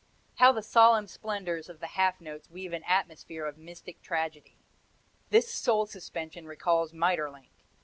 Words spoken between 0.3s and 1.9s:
How the solemn splendors of the